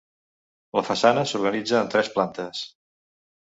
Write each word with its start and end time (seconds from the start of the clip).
La 0.77 0.83
façana 0.87 1.27
s'organitza 1.33 1.77
en 1.83 1.95
tres 1.95 2.13
plantes. 2.19 2.67